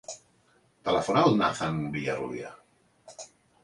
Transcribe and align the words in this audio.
Telefona 0.89 1.23
al 1.27 1.39
Nathan 1.43 1.79
Villarrubia. 1.99 2.55